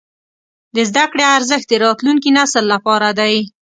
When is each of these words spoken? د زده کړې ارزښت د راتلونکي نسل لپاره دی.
د 0.75 0.77
زده 0.89 1.05
کړې 1.11 1.23
ارزښت 1.37 1.67
د 1.69 1.73
راتلونکي 1.85 2.29
نسل 2.37 2.63
لپاره 2.73 3.09
دی. 3.19 3.35